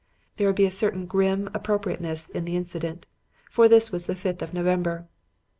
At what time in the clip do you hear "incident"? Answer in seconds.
2.57-3.05